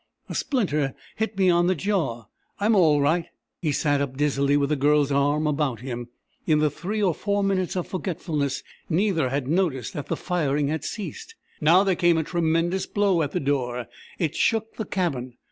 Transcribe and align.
"A 0.27 0.33
splinter 0.33 0.95
hit 1.17 1.37
me 1.37 1.51
on 1.51 1.67
the 1.67 1.75
jaw.... 1.75 2.23
I'm 2.59 2.73
all 2.75 3.01
right...." 3.01 3.27
He 3.61 3.71
sat 3.71 4.01
up 4.01 4.17
dizzily, 4.17 4.57
with 4.57 4.69
the 4.71 4.75
Girl's 4.75 5.11
arm 5.11 5.45
about 5.45 5.81
him. 5.81 6.07
In 6.47 6.57
the 6.57 6.71
three 6.71 7.03
or 7.03 7.13
four 7.13 7.43
minutes 7.43 7.75
of 7.75 7.85
forgetfulness 7.87 8.63
neither 8.89 9.29
had 9.29 9.47
noticed 9.47 9.93
that 9.93 10.07
the 10.07 10.17
firing 10.17 10.69
had 10.69 10.83
ceased. 10.83 11.35
Now 11.61 11.83
there 11.83 11.93
came 11.95 12.17
a 12.17 12.23
tremendous 12.23 12.87
blow 12.87 13.21
at 13.21 13.29
the 13.31 13.39
door. 13.39 13.85
It 14.17 14.35
shook 14.35 14.73
the 14.75 14.85
cabin. 14.85 15.35